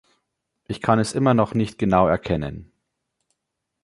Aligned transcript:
Ich 0.67 0.81
kann 0.81 0.97
es 0.97 1.13
immer 1.13 1.35
noch 1.35 1.53
nicht 1.53 1.77
genau 1.77 2.07
erkennen. 2.07 2.71